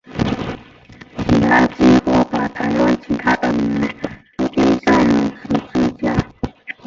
[1.15, 3.87] 其实他几乎把台湾其他的人
[4.35, 6.15] 都钉上了十字架。